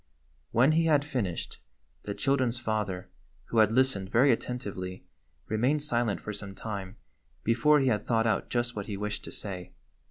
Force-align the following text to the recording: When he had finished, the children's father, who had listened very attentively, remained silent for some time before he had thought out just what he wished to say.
When 0.49 0.71
he 0.71 0.85
had 0.85 1.05
finished, 1.05 1.59
the 2.05 2.15
children's 2.15 2.57
father, 2.59 3.11
who 3.49 3.59
had 3.59 3.71
listened 3.71 4.09
very 4.09 4.31
attentively, 4.31 5.05
remained 5.47 5.83
silent 5.83 6.21
for 6.21 6.33
some 6.33 6.55
time 6.55 6.97
before 7.43 7.79
he 7.79 7.87
had 7.89 8.07
thought 8.07 8.25
out 8.25 8.49
just 8.49 8.75
what 8.75 8.87
he 8.87 8.97
wished 8.97 9.23
to 9.25 9.31
say. 9.31 9.73